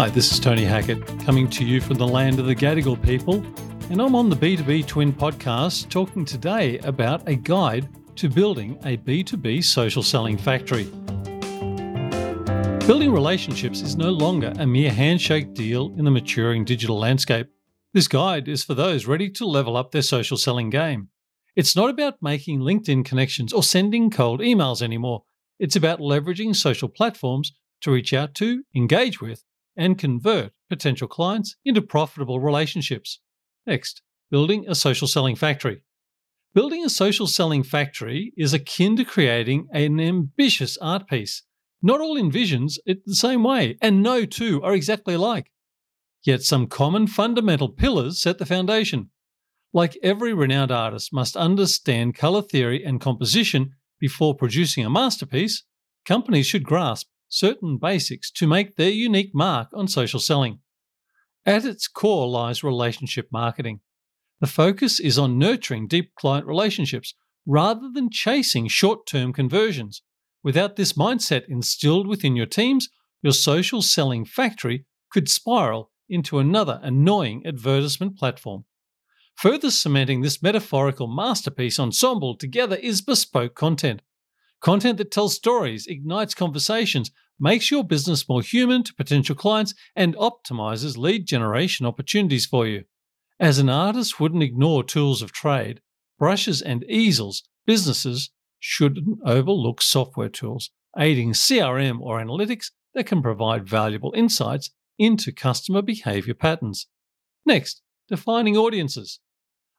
Hi, 0.00 0.08
this 0.08 0.32
is 0.32 0.40
Tony 0.40 0.64
Hackett 0.64 1.06
coming 1.26 1.46
to 1.50 1.62
you 1.62 1.78
from 1.78 1.98
the 1.98 2.08
land 2.08 2.38
of 2.38 2.46
the 2.46 2.56
Gadigal 2.56 3.02
people, 3.02 3.44
and 3.90 4.00
I'm 4.00 4.14
on 4.14 4.30
the 4.30 4.34
B2B 4.34 4.86
Twin 4.86 5.12
podcast 5.12 5.90
talking 5.90 6.24
today 6.24 6.78
about 6.78 7.28
a 7.28 7.34
guide 7.34 7.86
to 8.16 8.30
building 8.30 8.78
a 8.86 8.96
B2B 8.96 9.62
social 9.62 10.02
selling 10.02 10.38
factory. 10.38 10.84
Building 12.86 13.12
relationships 13.12 13.82
is 13.82 13.94
no 13.94 14.08
longer 14.08 14.54
a 14.58 14.66
mere 14.66 14.90
handshake 14.90 15.52
deal 15.52 15.92
in 15.98 16.06
the 16.06 16.10
maturing 16.10 16.64
digital 16.64 16.98
landscape. 16.98 17.48
This 17.92 18.08
guide 18.08 18.48
is 18.48 18.64
for 18.64 18.72
those 18.72 19.04
ready 19.04 19.28
to 19.32 19.44
level 19.44 19.76
up 19.76 19.90
their 19.90 20.00
social 20.00 20.38
selling 20.38 20.70
game. 20.70 21.10
It's 21.56 21.76
not 21.76 21.90
about 21.90 22.22
making 22.22 22.60
LinkedIn 22.60 23.04
connections 23.04 23.52
or 23.52 23.62
sending 23.62 24.08
cold 24.08 24.40
emails 24.40 24.80
anymore. 24.80 25.24
It's 25.58 25.76
about 25.76 26.00
leveraging 26.00 26.56
social 26.56 26.88
platforms 26.88 27.52
to 27.82 27.92
reach 27.92 28.14
out 28.14 28.34
to, 28.36 28.64
engage 28.74 29.20
with, 29.20 29.44
and 29.80 29.98
convert 29.98 30.52
potential 30.68 31.08
clients 31.08 31.56
into 31.64 31.80
profitable 31.80 32.38
relationships. 32.38 33.18
Next, 33.66 34.02
building 34.30 34.66
a 34.68 34.74
social 34.74 35.08
selling 35.08 35.34
factory. 35.34 35.82
Building 36.54 36.84
a 36.84 36.90
social 36.90 37.26
selling 37.26 37.62
factory 37.62 38.34
is 38.36 38.52
akin 38.52 38.96
to 38.96 39.04
creating 39.04 39.68
an 39.72 39.98
ambitious 39.98 40.76
art 40.78 41.08
piece. 41.08 41.44
Not 41.80 42.00
all 42.00 42.20
envisions 42.20 42.78
it 42.84 43.06
the 43.06 43.14
same 43.14 43.42
way, 43.42 43.78
and 43.80 44.02
no 44.02 44.26
two 44.26 44.62
are 44.62 44.74
exactly 44.74 45.14
alike. 45.14 45.50
Yet 46.22 46.42
some 46.42 46.66
common 46.66 47.06
fundamental 47.06 47.70
pillars 47.70 48.20
set 48.20 48.36
the 48.36 48.44
foundation. 48.44 49.08
Like 49.72 49.96
every 50.02 50.34
renowned 50.34 50.70
artist 50.72 51.10
must 51.10 51.36
understand 51.36 52.16
color 52.16 52.42
theory 52.42 52.84
and 52.84 53.00
composition 53.00 53.76
before 53.98 54.34
producing 54.34 54.84
a 54.84 54.90
masterpiece, 54.90 55.64
companies 56.04 56.46
should 56.46 56.64
grasp 56.64 57.08
certain 57.30 57.78
basics 57.78 58.30
to 58.32 58.46
make 58.46 58.76
their 58.76 58.90
unique 58.90 59.30
mark 59.32 59.68
on 59.72 59.88
social 59.88 60.20
selling. 60.20 60.58
At 61.46 61.64
its 61.64 61.88
core 61.88 62.28
lies 62.28 62.62
relationship 62.62 63.28
marketing. 63.32 63.80
The 64.40 64.46
focus 64.46 65.00
is 65.00 65.18
on 65.18 65.38
nurturing 65.38 65.86
deep 65.86 66.14
client 66.14 66.46
relationships 66.46 67.14
rather 67.46 67.90
than 67.92 68.10
chasing 68.10 68.68
short 68.68 69.06
term 69.06 69.32
conversions. 69.32 70.02
Without 70.42 70.76
this 70.76 70.94
mindset 70.94 71.44
instilled 71.48 72.06
within 72.06 72.36
your 72.36 72.46
teams, 72.46 72.88
your 73.22 73.32
social 73.32 73.80
selling 73.82 74.24
factory 74.24 74.86
could 75.10 75.28
spiral 75.28 75.90
into 76.08 76.38
another 76.38 76.80
annoying 76.82 77.42
advertisement 77.46 78.16
platform. 78.16 78.64
Further 79.36 79.70
cementing 79.70 80.20
this 80.20 80.42
metaphorical 80.42 81.06
masterpiece 81.06 81.78
ensemble 81.78 82.36
together 82.36 82.76
is 82.76 83.00
bespoke 83.00 83.54
content. 83.54 84.02
Content 84.60 84.98
that 84.98 85.10
tells 85.10 85.34
stories, 85.34 85.86
ignites 85.86 86.34
conversations, 86.34 87.10
makes 87.38 87.70
your 87.70 87.82
business 87.82 88.28
more 88.28 88.42
human 88.42 88.82
to 88.84 88.94
potential 88.94 89.34
clients, 89.34 89.74
and 89.96 90.14
optimizes 90.16 90.98
lead 90.98 91.26
generation 91.26 91.86
opportunities 91.86 92.44
for 92.44 92.66
you. 92.66 92.84
As 93.38 93.58
an 93.58 93.70
artist 93.70 94.20
wouldn't 94.20 94.42
ignore 94.42 94.84
tools 94.84 95.22
of 95.22 95.32
trade, 95.32 95.80
brushes 96.18 96.60
and 96.60 96.84
easels, 96.84 97.42
businesses 97.66 98.30
shouldn't 98.58 99.18
overlook 99.24 99.80
software 99.80 100.28
tools, 100.28 100.70
aiding 100.98 101.32
CRM 101.32 102.00
or 102.00 102.20
analytics 102.20 102.66
that 102.94 103.06
can 103.06 103.22
provide 103.22 103.66
valuable 103.66 104.12
insights 104.14 104.70
into 104.98 105.32
customer 105.32 105.80
behavior 105.80 106.34
patterns. 106.34 106.86
Next, 107.46 107.80
defining 108.08 108.58
audiences. 108.58 109.20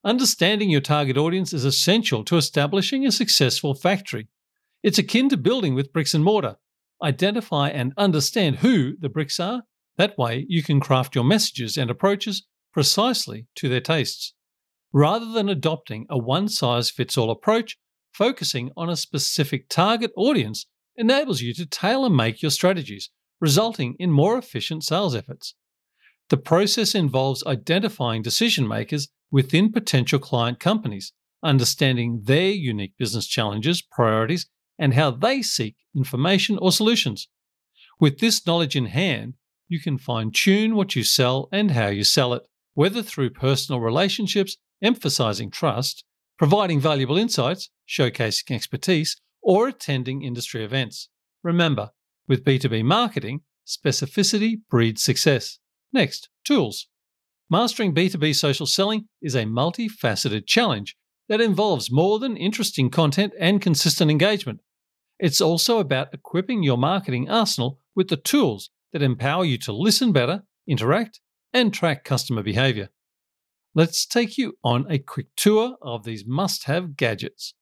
Understanding 0.04 0.72
your 0.72 0.82
target 0.82 1.16
audience 1.16 1.54
is 1.54 1.64
essential 1.64 2.24
to 2.24 2.38
establishing 2.38 3.06
a 3.06 3.12
successful 3.12 3.76
factory. 3.76 4.28
It's 4.84 4.98
akin 4.98 5.30
to 5.30 5.38
building 5.38 5.76
with 5.76 5.94
bricks 5.94 6.14
and 6.14 6.24
mortar. 6.24 6.56
Identify 7.04 7.70
and 7.70 7.94
understand 7.98 8.58
who 8.58 8.96
the 9.00 9.10
bricks 9.10 9.40
are. 9.40 9.64
That 9.98 10.18
way, 10.18 10.46
you 10.48 10.64
can 10.64 10.80
craft 10.80 11.14
your 11.16 11.24
messages 11.24 11.78
and 11.78 11.92
approaches 11.92 12.48
precisely 12.74 13.48
to 13.56 13.70
their 13.70 13.82
tastes. 13.82 14.34
Rather 14.94 15.32
than 15.32 15.50
adopting 15.50 16.06
a 16.10 16.18
one 16.18 16.48
size 16.48 16.90
fits 16.90 17.18
all 17.18 17.30
approach, 17.30 17.78
focusing 18.12 18.72
on 18.76 18.90
a 18.90 18.96
specific 18.96 19.70
target 19.70 20.12
audience 20.16 20.66
enables 20.96 21.42
you 21.42 21.54
to 21.54 21.66
tailor 21.66 22.10
make 22.10 22.42
your 22.42 22.52
strategies, 22.52 23.10
resulting 23.40 23.96
in 24.00 24.12
more 24.12 24.38
efficient 24.38 24.84
sales 24.84 25.16
efforts. 25.16 25.56
The 26.30 26.38
process 26.38 26.96
involves 26.96 27.46
identifying 27.46 28.22
decision 28.22 28.68
makers 28.68 29.10
within 29.32 29.72
potential 29.72 30.20
client 30.20 30.60
companies, 30.60 31.14
understanding 31.44 32.22
their 32.24 32.52
unique 32.52 32.94
business 32.98 33.28
challenges, 33.28 33.82
priorities, 33.82 34.48
and 34.78 34.94
how 34.94 35.12
they 35.12 35.42
seek 35.42 35.76
information 35.96 36.58
or 36.58 36.72
solutions. 36.72 37.28
With 38.00 38.20
this 38.20 38.46
knowledge 38.48 38.76
in 38.76 38.88
hand, 38.88 39.36
you 39.68 39.80
can 39.80 39.98
fine 39.98 40.32
tune 40.32 40.76
what 40.76 40.96
you 40.96 41.04
sell 41.04 41.48
and 41.52 41.72
how 41.72 41.88
you 41.88 42.04
sell 42.04 42.34
it, 42.34 42.44
whether 42.74 43.04
through 43.04 43.30
personal 43.30 43.80
relationships, 43.80 44.58
emphasizing 44.82 45.52
trust, 45.52 46.04
providing 46.38 46.80
valuable 46.80 47.18
insights, 47.18 47.70
showcasing 47.88 48.52
expertise, 48.56 49.16
or 49.42 49.68
attending 49.68 50.24
industry 50.24 50.64
events. 50.64 51.10
Remember, 51.44 51.92
with 52.28 52.44
B2B 52.44 52.84
marketing, 52.84 53.42
specificity 53.68 54.62
breeds 54.70 55.04
success. 55.04 55.60
Next, 55.94 56.30
tools. 56.44 56.88
Mastering 57.50 57.94
B2B 57.94 58.36
social 58.36 58.66
selling 58.66 59.08
is 59.22 59.36
a 59.36 59.44
multifaceted 59.44 60.48
challenge 60.48 60.96
that 61.32 61.40
involves 61.40 61.90
more 61.90 62.20
than 62.20 62.36
interesting 62.36 62.90
content 62.90 63.32
and 63.40 63.62
consistent 63.62 64.12
engagement. 64.12 64.60
It's 65.18 65.40
also 65.40 65.80
about 65.80 66.14
equipping 66.14 66.62
your 66.62 66.78
marketing 66.78 67.30
arsenal 67.30 67.80
with 67.96 68.10
the 68.10 68.18
tools 68.18 68.70
that 68.92 69.02
empower 69.02 69.46
you 69.46 69.58
to 69.60 69.72
listen 69.72 70.12
better, 70.12 70.44
interact, 70.68 71.22
and 71.54 71.74
track 71.74 72.04
customer 72.04 72.44
behavior. 72.44 72.90
Let's 73.74 74.06
take 74.06 74.38
you 74.38 74.58
on 74.62 74.86
a 74.90 75.00
quick 75.00 75.28
tour 75.38 75.78
of 75.82 76.04
these 76.04 76.26
must 76.28 76.66
have 76.66 76.98
gadgets. 76.98 77.54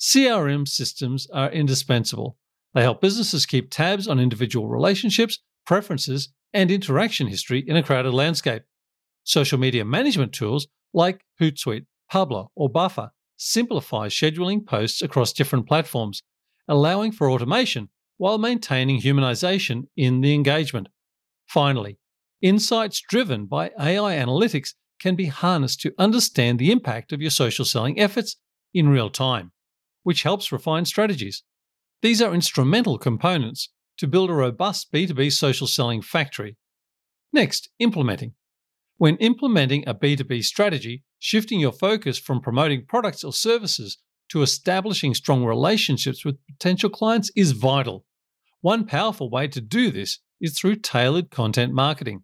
CRM 0.00 0.66
systems 0.66 1.28
are 1.32 1.52
indispensable. 1.52 2.36
They 2.74 2.82
help 2.82 3.00
businesses 3.00 3.46
keep 3.46 3.70
tabs 3.70 4.08
on 4.08 4.18
individual 4.18 4.66
relationships, 4.66 5.38
preferences, 5.64 6.30
and 6.52 6.68
interaction 6.68 7.28
history 7.28 7.62
in 7.64 7.76
a 7.76 7.82
crowded 7.84 8.12
landscape. 8.12 8.64
Social 9.22 9.56
media 9.56 9.84
management 9.84 10.32
tools 10.32 10.66
like 10.92 11.22
Hootsuite, 11.40 11.86
Publer, 12.12 12.48
or 12.54 12.68
Buffer 12.68 13.10
simplifies 13.38 14.12
scheduling 14.12 14.66
posts 14.66 15.00
across 15.00 15.32
different 15.32 15.66
platforms, 15.66 16.22
allowing 16.68 17.10
for 17.10 17.30
automation 17.30 17.88
while 18.18 18.36
maintaining 18.36 19.00
humanization 19.00 19.84
in 19.96 20.20
the 20.20 20.34
engagement. 20.34 20.88
Finally, 21.48 21.98
insights 22.42 23.00
driven 23.00 23.46
by 23.46 23.70
AI 23.80 24.14
analytics 24.16 24.74
can 25.00 25.16
be 25.16 25.26
harnessed 25.26 25.80
to 25.80 25.94
understand 25.98 26.58
the 26.58 26.70
impact 26.70 27.12
of 27.12 27.22
your 27.22 27.30
social 27.30 27.64
selling 27.64 27.98
efforts 27.98 28.36
in 28.74 28.88
real 28.88 29.08
time, 29.08 29.50
which 30.02 30.22
helps 30.22 30.52
refine 30.52 30.84
strategies. 30.84 31.42
These 32.02 32.20
are 32.20 32.34
instrumental 32.34 32.98
components 32.98 33.70
to 33.98 34.06
build 34.06 34.28
a 34.28 34.34
robust 34.34 34.92
B2B 34.92 35.32
social 35.32 35.66
selling 35.66 36.02
factory. 36.02 36.56
Next, 37.32 37.70
implementing. 37.78 38.34
When 39.02 39.16
implementing 39.16 39.82
a 39.88 39.96
B2B 39.96 40.44
strategy, 40.44 41.02
shifting 41.18 41.58
your 41.58 41.72
focus 41.72 42.18
from 42.18 42.40
promoting 42.40 42.86
products 42.86 43.24
or 43.24 43.32
services 43.32 43.98
to 44.28 44.42
establishing 44.42 45.12
strong 45.12 45.44
relationships 45.44 46.24
with 46.24 46.38
potential 46.46 46.88
clients 46.88 47.28
is 47.34 47.50
vital. 47.50 48.04
One 48.60 48.86
powerful 48.86 49.28
way 49.28 49.48
to 49.48 49.60
do 49.60 49.90
this 49.90 50.20
is 50.40 50.56
through 50.56 50.76
tailored 50.76 51.32
content 51.32 51.72
marketing. 51.72 52.22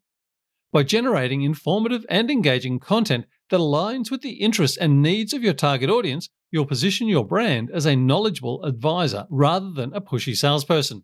By 0.71 0.85
generating 0.85 1.43
informative 1.43 2.07
and 2.09 2.31
engaging 2.31 2.79
content 2.79 3.25
that 3.51 3.59
aligns 3.59 4.13
with 4.13 4.21
the 4.21 4.35
interests 4.35 4.77
and 4.77 5.03
needs 5.03 5.33
of 5.33 5.43
your 5.43 5.55
target 5.55 5.91
audience, 5.91 6.29
you'll 6.53 6.65
position 6.65 7.09
your 7.09 7.27
brand 7.27 7.73
as 7.75 7.87
a 7.87 7.97
knowledgeable 7.97 8.63
advisor 8.63 9.27
rather 9.31 9.73
than 9.73 9.93
a 9.95 10.01
pushy 10.01 10.37
salesperson. 10.37 11.03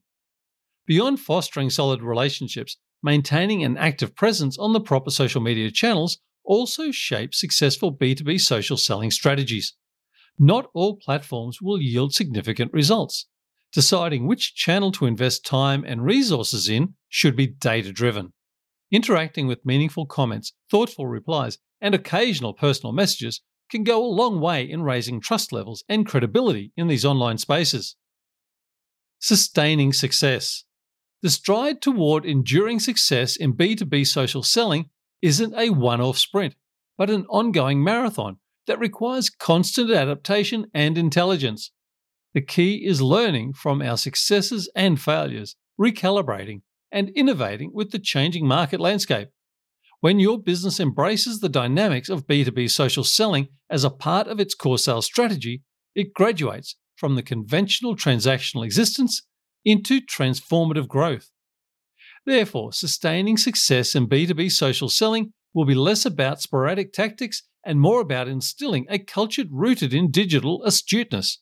Beyond 0.86 1.18
fostering 1.18 1.68
solid 1.68 2.00
relationships, 2.00 2.76
maintaining 3.04 3.62
an 3.62 3.76
active 3.76 4.16
presence 4.16 4.58
on 4.58 4.72
the 4.72 4.80
proper 4.80 5.10
social 5.10 5.42
media 5.42 5.70
channels 5.70 6.18
also 6.42 6.90
shapes 6.90 7.38
successful 7.38 7.94
B2B 7.94 8.40
social 8.40 8.78
selling 8.78 9.10
strategies. 9.10 9.74
Not 10.38 10.70
all 10.74 10.96
platforms 10.96 11.60
will 11.60 11.80
yield 11.80 12.14
significant 12.14 12.72
results. 12.72 13.26
Deciding 13.72 14.26
which 14.26 14.54
channel 14.54 14.90
to 14.92 15.06
invest 15.06 15.44
time 15.44 15.84
and 15.86 16.04
resources 16.04 16.68
in 16.68 16.94
should 17.08 17.36
be 17.36 17.46
data 17.46 17.92
driven. 17.92 18.32
Interacting 18.90 19.46
with 19.46 19.66
meaningful 19.66 20.06
comments, 20.06 20.52
thoughtful 20.70 21.06
replies, 21.06 21.58
and 21.80 21.94
occasional 21.94 22.54
personal 22.54 22.92
messages 22.92 23.42
can 23.70 23.84
go 23.84 24.02
a 24.02 24.06
long 24.06 24.40
way 24.40 24.68
in 24.68 24.82
raising 24.82 25.20
trust 25.20 25.52
levels 25.52 25.84
and 25.88 26.06
credibility 26.06 26.72
in 26.76 26.86
these 26.86 27.04
online 27.04 27.36
spaces. 27.36 27.96
Sustaining 29.18 29.92
success. 29.92 30.64
The 31.24 31.30
stride 31.30 31.80
toward 31.80 32.26
enduring 32.26 32.80
success 32.80 33.34
in 33.34 33.54
B2B 33.54 34.06
social 34.06 34.42
selling 34.42 34.90
isn't 35.22 35.54
a 35.54 35.70
one 35.70 36.02
off 36.02 36.18
sprint, 36.18 36.54
but 36.98 37.08
an 37.08 37.24
ongoing 37.30 37.82
marathon 37.82 38.36
that 38.66 38.78
requires 38.78 39.30
constant 39.30 39.90
adaptation 39.90 40.66
and 40.74 40.98
intelligence. 40.98 41.70
The 42.34 42.42
key 42.42 42.84
is 42.84 43.00
learning 43.00 43.54
from 43.54 43.80
our 43.80 43.96
successes 43.96 44.70
and 44.76 45.00
failures, 45.00 45.56
recalibrating, 45.80 46.60
and 46.92 47.08
innovating 47.16 47.70
with 47.72 47.90
the 47.90 47.98
changing 47.98 48.46
market 48.46 48.78
landscape. 48.78 49.30
When 50.00 50.20
your 50.20 50.38
business 50.38 50.78
embraces 50.78 51.40
the 51.40 51.48
dynamics 51.48 52.10
of 52.10 52.26
B2B 52.26 52.70
social 52.70 53.02
selling 53.02 53.48
as 53.70 53.82
a 53.82 53.88
part 53.88 54.28
of 54.28 54.40
its 54.40 54.54
core 54.54 54.76
sales 54.76 55.06
strategy, 55.06 55.62
it 55.94 56.12
graduates 56.12 56.76
from 56.96 57.14
the 57.14 57.22
conventional 57.22 57.96
transactional 57.96 58.62
existence 58.62 59.22
into 59.64 60.00
transformative 60.00 60.88
growth. 60.88 61.30
Therefore, 62.26 62.72
sustaining 62.72 63.36
success 63.36 63.94
in 63.94 64.08
B2B 64.08 64.50
social 64.50 64.88
selling 64.88 65.32
will 65.52 65.64
be 65.64 65.74
less 65.74 66.04
about 66.06 66.40
sporadic 66.40 66.92
tactics 66.92 67.42
and 67.64 67.80
more 67.80 68.00
about 68.00 68.28
instilling 68.28 68.86
a 68.88 68.98
culture 68.98 69.44
rooted 69.50 69.94
in 69.94 70.10
digital 70.10 70.62
astuteness. 70.64 71.40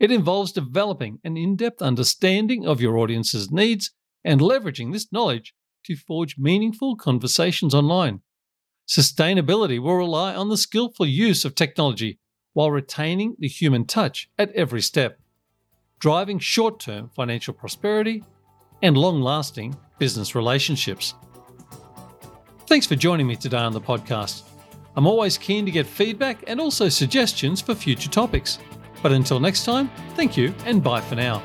It 0.00 0.10
involves 0.10 0.52
developing 0.52 1.18
an 1.22 1.36
in 1.36 1.56
depth 1.56 1.80
understanding 1.80 2.66
of 2.66 2.80
your 2.80 2.98
audience's 2.98 3.50
needs 3.50 3.92
and 4.24 4.40
leveraging 4.40 4.92
this 4.92 5.12
knowledge 5.12 5.54
to 5.84 5.96
forge 5.96 6.38
meaningful 6.38 6.96
conversations 6.96 7.74
online. 7.74 8.20
Sustainability 8.88 9.80
will 9.80 9.94
rely 9.94 10.34
on 10.34 10.48
the 10.48 10.56
skillful 10.56 11.06
use 11.06 11.44
of 11.44 11.54
technology 11.54 12.18
while 12.52 12.70
retaining 12.70 13.36
the 13.38 13.48
human 13.48 13.86
touch 13.86 14.28
at 14.38 14.52
every 14.52 14.82
step, 14.82 15.18
driving 16.02 16.36
short 16.36 16.80
term 16.80 17.08
financial 17.14 17.54
prosperity 17.54 18.24
and 18.82 18.98
long 18.98 19.22
lasting 19.22 19.74
business 20.00 20.34
relationships. 20.34 21.14
Thanks 22.66 22.86
for 22.86 22.96
joining 22.96 23.28
me 23.28 23.36
today 23.36 23.58
on 23.58 23.72
the 23.72 23.80
podcast. 23.80 24.42
I'm 24.96 25.06
always 25.06 25.38
keen 25.38 25.64
to 25.64 25.70
get 25.70 25.86
feedback 25.86 26.42
and 26.48 26.60
also 26.60 26.88
suggestions 26.88 27.60
for 27.60 27.76
future 27.76 28.10
topics. 28.10 28.58
But 29.00 29.12
until 29.12 29.38
next 29.38 29.64
time, 29.64 29.90
thank 30.16 30.36
you 30.36 30.52
and 30.66 30.82
bye 30.82 31.00
for 31.00 31.14
now. 31.14 31.40